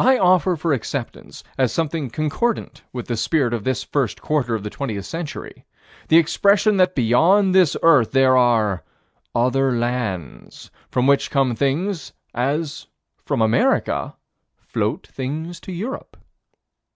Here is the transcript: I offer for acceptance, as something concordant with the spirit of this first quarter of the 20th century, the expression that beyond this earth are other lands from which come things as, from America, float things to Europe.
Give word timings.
I 0.00 0.18
offer 0.18 0.56
for 0.56 0.72
acceptance, 0.72 1.44
as 1.56 1.72
something 1.72 2.10
concordant 2.10 2.82
with 2.92 3.06
the 3.06 3.16
spirit 3.16 3.54
of 3.54 3.62
this 3.62 3.84
first 3.84 4.20
quarter 4.20 4.56
of 4.56 4.64
the 4.64 4.70
20th 4.70 5.04
century, 5.04 5.64
the 6.08 6.16
expression 6.16 6.78
that 6.78 6.96
beyond 6.96 7.54
this 7.54 7.76
earth 7.80 8.16
are 8.16 8.82
other 9.36 9.70
lands 9.70 10.72
from 10.90 11.06
which 11.06 11.30
come 11.30 11.54
things 11.54 12.12
as, 12.34 12.88
from 13.24 13.40
America, 13.40 14.16
float 14.58 15.06
things 15.06 15.60
to 15.60 15.70
Europe. 15.70 16.16